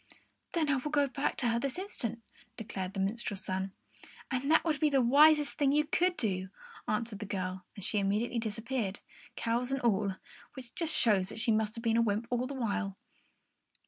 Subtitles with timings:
[0.53, 2.23] "Then I will go back to her this very instant,"
[2.57, 3.71] declared the minstrel's son.
[4.31, 6.49] "And that would be the wisest thing you could do,"
[6.87, 8.99] answered the girl; and she immediately disappeared,
[9.35, 10.15] cows and all,
[10.55, 12.97] which just shows that she must have been a wymp all the while.